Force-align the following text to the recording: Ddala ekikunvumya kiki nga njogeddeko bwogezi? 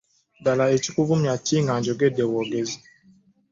Ddala 0.39 0.65
ekikunvumya 0.75 1.33
kiki 1.43 1.57
nga 1.63 1.73
njogeddeko 1.79 2.29
bwogezi? 2.31 2.77